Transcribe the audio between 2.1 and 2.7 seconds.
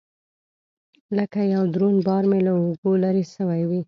مې له